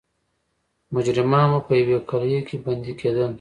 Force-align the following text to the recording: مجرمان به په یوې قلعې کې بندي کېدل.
مجرمان 0.95 1.45
به 1.53 1.59
په 1.67 1.73
یوې 1.81 1.97
قلعې 2.09 2.39
کې 2.47 2.55
بندي 2.65 2.93
کېدل. 2.99 3.29